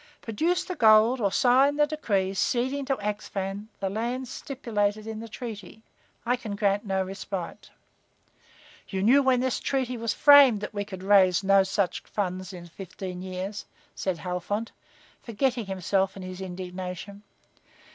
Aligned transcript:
Produce 0.19 0.63
the 0.63 0.73
gold 0.73 1.21
or 1.21 1.31
sign 1.31 1.75
the 1.75 1.85
decree 1.85 2.33
ceding 2.33 2.85
to 2.85 2.97
Axphain 2.97 3.67
the 3.79 3.87
lands 3.91 4.31
stipulated 4.31 5.05
in 5.05 5.19
the 5.19 5.29
treaty. 5.29 5.83
I 6.25 6.37
can 6.37 6.55
grant 6.55 6.83
no 6.87 7.03
respite." 7.03 7.69
"You 8.87 9.03
knew 9.03 9.21
when 9.21 9.41
that 9.41 9.61
treaty 9.63 9.97
was 9.97 10.15
framed 10.15 10.61
that 10.61 10.73
we 10.73 10.85
could 10.85 11.03
raise 11.03 11.43
no 11.43 11.61
such 11.61 11.99
funds 12.01 12.51
in 12.51 12.65
fifteen 12.65 13.21
years," 13.21 13.67
said 13.93 14.17
Halfont, 14.17 14.71
forgetting 15.21 15.67
himself 15.67 16.17
in 16.17 16.23
his 16.23 16.41
indignation. 16.41 17.21